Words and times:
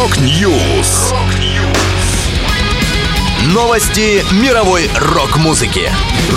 Rock 0.00 0.50
News. 0.50 1.12
Новости 3.52 4.24
мировой 4.42 4.88
рок-музыки. 4.98 5.90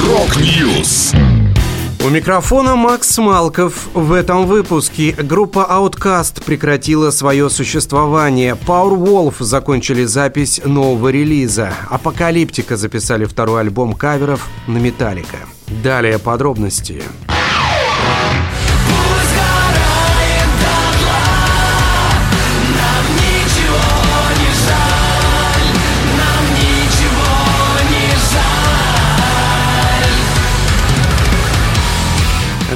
Rock 0.05 0.53
News. 0.53 1.13
У 2.05 2.09
микрофона 2.09 2.75
Макс 2.75 3.17
Малков. 3.19 3.87
В 3.93 4.11
этом 4.11 4.47
выпуске 4.47 5.13
группа 5.13 5.65
Outcast 5.69 6.43
прекратила 6.43 7.09
свое 7.11 7.49
существование. 7.49 8.57
Powerwolf 8.67 9.35
закончили 9.39 10.03
запись 10.03 10.59
нового 10.65 11.07
релиза. 11.07 11.71
Apocalyptica 11.89 12.75
записали 12.75 13.23
второй 13.23 13.61
альбом 13.61 13.93
каверов 13.93 14.45
на 14.67 14.77
Металлика. 14.77 15.37
Далее 15.81 16.19
подробности. 16.19 17.01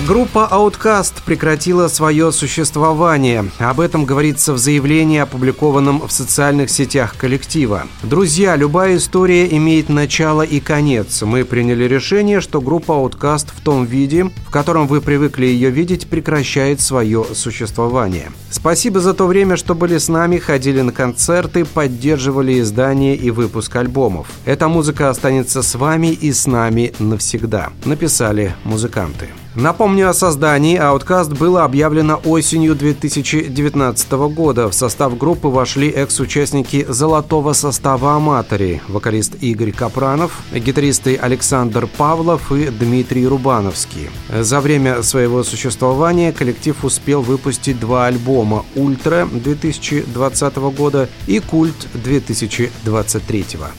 Группа 0.07 0.47
Outcast 0.49 1.15
прекратила 1.25 1.89
свое 1.89 2.31
существование. 2.31 3.51
Об 3.57 3.81
этом 3.81 4.05
говорится 4.05 4.53
в 4.53 4.57
заявлении, 4.57 5.19
опубликованном 5.19 6.07
в 6.07 6.13
социальных 6.13 6.69
сетях 6.69 7.17
коллектива. 7.17 7.87
Друзья, 8.03 8.55
любая 8.55 8.95
история 8.95 9.53
имеет 9.57 9.89
начало 9.89 10.43
и 10.43 10.61
конец. 10.61 11.23
Мы 11.23 11.43
приняли 11.43 11.83
решение, 11.83 12.39
что 12.39 12.61
группа 12.61 12.93
Outcast 12.93 13.47
в 13.53 13.59
том 13.59 13.83
виде, 13.83 14.31
в 14.47 14.49
котором 14.49 14.87
вы 14.87 15.01
привыкли 15.01 15.45
ее 15.45 15.71
видеть, 15.71 16.07
прекращает 16.07 16.79
свое 16.79 17.25
существование. 17.33 18.31
Спасибо 18.49 19.01
за 19.01 19.13
то 19.13 19.27
время, 19.27 19.57
что 19.57 19.75
были 19.75 19.97
с 19.97 20.07
нами, 20.07 20.37
ходили 20.37 20.79
на 20.79 20.93
концерты, 20.93 21.65
поддерживали 21.65 22.61
издание 22.61 23.17
и 23.17 23.29
выпуск 23.29 23.75
альбомов. 23.75 24.27
Эта 24.45 24.69
музыка 24.69 25.09
останется 25.09 25.61
с 25.61 25.75
вами 25.75 26.13
и 26.13 26.31
с 26.31 26.47
нами 26.47 26.93
навсегда, 26.97 27.71
написали 27.83 28.55
музыканты. 28.63 29.27
Напомню 29.57 30.07
о 30.07 30.13
создании 30.13 30.79
Outcast 30.79 31.35
было 31.35 31.63
объявлено 31.63 32.21
осенью 32.25 32.75
2019 32.75 34.11
года. 34.29 34.69
В 34.69 34.73
состав 34.73 35.17
группы 35.17 35.47
вошли 35.47 35.89
экс-участники 35.89 36.85
золотого 36.87 37.53
состава 37.53 38.15
«Аматори», 38.15 38.81
вокалист 38.87 39.33
Игорь 39.41 39.71
Капранов, 39.71 40.43
гитаристы 40.53 41.15
Александр 41.15 41.87
Павлов 41.87 42.51
и 42.51 42.67
Дмитрий 42.67 43.25
Рубановский. 43.25 44.11
За 44.29 44.61
время 44.61 45.01
своего 45.01 45.43
существования 45.43 46.31
коллектив 46.33 46.85
успел 46.85 47.23
выпустить 47.23 47.79
два 47.79 48.05
альбома 48.05 48.63
«Ультра» 48.75 49.27
2020 49.31 50.55
года 50.77 51.09
и 51.25 51.39
«Культ» 51.39 51.87
2023 51.95 53.45
года. 53.53 53.71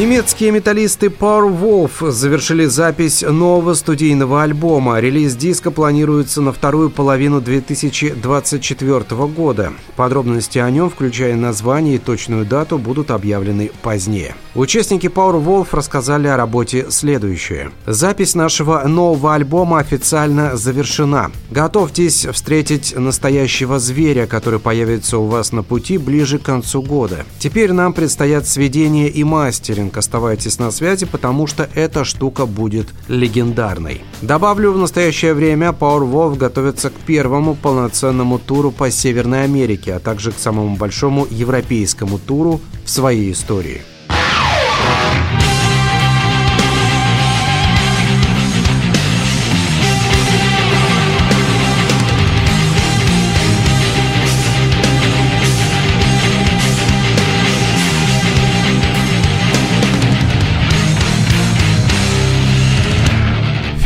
Немецкие 0.00 0.50
металлисты 0.50 1.08
Powerwolf 1.08 2.10
завершили 2.10 2.64
запись 2.64 3.20
нового 3.20 3.74
студийного 3.74 4.42
альбома. 4.42 4.98
Релиз 4.98 5.36
диска 5.36 5.70
планируется 5.70 6.40
на 6.40 6.54
вторую 6.54 6.88
половину 6.88 7.42
2024 7.42 9.00
года. 9.26 9.74
Подробности 9.96 10.58
о 10.58 10.70
нем, 10.70 10.88
включая 10.88 11.36
название 11.36 11.96
и 11.96 11.98
точную 11.98 12.46
дату, 12.46 12.78
будут 12.78 13.10
объявлены 13.10 13.72
позднее. 13.82 14.34
Участники 14.54 15.06
Powerwolf 15.06 15.68
рассказали 15.72 16.28
о 16.28 16.38
работе 16.38 16.86
следующее. 16.88 17.70
Запись 17.86 18.34
нашего 18.34 18.80
нового 18.88 19.34
альбома 19.34 19.80
официально 19.80 20.56
завершена. 20.56 21.30
Готовьтесь 21.50 22.24
встретить 22.24 22.96
настоящего 22.96 23.78
зверя, 23.78 24.26
который 24.26 24.60
появится 24.60 25.18
у 25.18 25.26
вас 25.26 25.52
на 25.52 25.62
пути 25.62 25.98
ближе 25.98 26.38
к 26.38 26.42
концу 26.44 26.80
года. 26.80 27.26
Теперь 27.38 27.72
нам 27.72 27.92
предстоят 27.92 28.48
сведения 28.48 29.08
и 29.08 29.24
мастеринг 29.24 29.89
Фрэнк. 29.90 29.96
Оставайтесь 29.98 30.58
на 30.58 30.70
связи, 30.70 31.06
потому 31.06 31.46
что 31.46 31.68
эта 31.74 32.04
штука 32.04 32.46
будет 32.46 32.88
легендарной. 33.08 34.02
Добавлю, 34.22 34.72
в 34.72 34.78
настоящее 34.78 35.34
время 35.34 35.68
Powerwolf 35.68 36.36
готовится 36.36 36.90
к 36.90 36.94
первому 37.06 37.54
полноценному 37.54 38.38
туру 38.38 38.70
по 38.70 38.90
Северной 38.90 39.44
Америке, 39.44 39.94
а 39.94 39.98
также 39.98 40.32
к 40.32 40.38
самому 40.38 40.76
большому 40.76 41.26
европейскому 41.30 42.18
туру 42.18 42.60
в 42.84 42.90
своей 42.90 43.32
истории. 43.32 43.82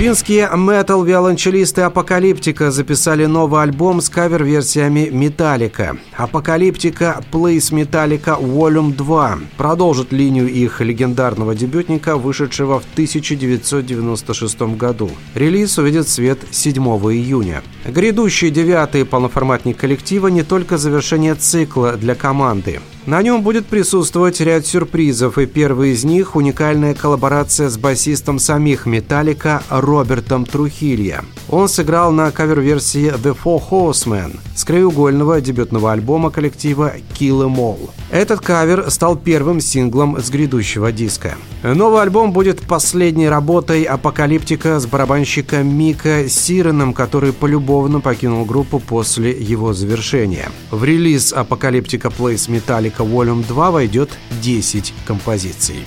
Финские 0.05 0.51
метал-виолончелисты 0.55 1.81
Апокалиптика 1.81 2.71
записали 2.71 3.25
новый 3.25 3.63
альбом 3.63 4.03
с 4.03 4.11
кавер-версиями 4.11 5.09
Металлика. 5.11 5.97
Апокалиптика 6.15 7.25
Plays 7.33 7.73
Metallica 7.73 8.39
Volume 8.39 8.95
2 8.95 9.39
продолжит 9.57 10.13
линию 10.13 10.47
их 10.47 10.83
легендарного 10.83 11.55
дебютника, 11.55 12.19
вышедшего 12.19 12.81
в 12.81 12.85
1996 12.93 14.77
году. 14.77 15.11
Релиз 15.35 15.79
увидит 15.79 16.07
свет 16.07 16.39
7 16.51 16.85
июня. 16.85 17.63
Грядущий 17.87 18.51
девятый 18.51 19.07
полноформатник 19.07 19.79
коллектива 19.79 20.29
не 20.29 20.43
только 20.43 20.77
завершение 20.77 21.35
цикла 21.35 21.95
для 21.95 22.15
команды. 22.15 22.81
На 23.07 23.21
нем 23.21 23.43
будет 23.43 23.67
присутствовать 23.67 24.41
ряд 24.41 24.65
сюрпризов, 24.65 25.37
и 25.37 25.45
первый 25.45 25.91
из 25.91 26.05
них– 26.05 26.37
уникальная 26.37 26.95
коллаборация 26.95 27.69
с 27.69 27.77
басистом 27.77 28.39
самих 28.39 28.87
«Металлика» 28.87 29.63
Робертом 29.69 30.47
Трухилья. 30.47 31.23
Он 31.51 31.69
сыграл 31.69 32.13
на 32.13 32.31
кавер-версии 32.31 33.13
«The 33.13 33.37
Four 33.45 33.63
Horsemen» 33.71 34.39
с 34.57 34.65
краеугольного 34.65 35.43
дебютного 35.43 35.93
альбома 35.93 36.31
коллектива 36.31 36.95
«Kill 37.19 37.47
Em 37.47 37.57
All». 37.57 37.91
Этот 38.11 38.41
кавер 38.41 38.91
стал 38.91 39.17
первым 39.17 39.61
синглом 39.61 40.19
с 40.19 40.31
грядущего 40.31 40.91
диска. 40.91 41.35
Новый 41.63 42.01
альбом 42.01 42.33
будет 42.33 42.63
последней 42.63 43.29
работой 43.29 43.83
Apocalyptica 43.83 44.81
с 44.81 44.87
барабанщиком 44.87 45.67
Микко 45.67 46.27
Сиреном, 46.29 46.95
который 46.95 47.35
полюбовно 47.35 48.01
покинул 48.01 48.47
группу 48.47 48.79
после 48.79 49.33
его 49.33 49.75
завершения. 49.75 50.49
В 50.71 50.85
релиз 50.85 51.33
Apocalyptica 51.33 52.09
Plays 52.09 52.49
Metallica 52.49 52.94
Volume 53.03 53.47
2 53.47 53.71
войдет 53.71 54.11
10 54.43 54.95
композиций. 55.07 55.87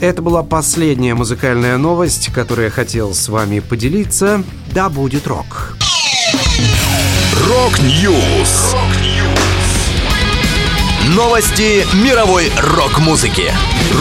Это 0.00 0.20
была 0.20 0.42
последняя 0.42 1.14
музыкальная 1.14 1.78
новость, 1.78 2.30
которую 2.32 2.66
я 2.66 2.70
хотел 2.70 3.14
с 3.14 3.28
вами 3.28 3.60
поделиться. 3.60 4.42
Да 4.74 4.90
будет 4.90 5.26
рок! 5.26 5.76
Rock 7.48 8.04
News! 8.04 8.74
Новости 11.14 11.86
мировой 11.96 12.50
рок-музыки. 12.76 13.52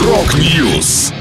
Рок-Ньюс! 0.04 1.14